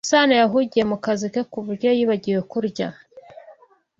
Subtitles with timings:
[0.09, 2.87] Sano yahugiye mu kazi ke ku buryo yibagiwe kurya.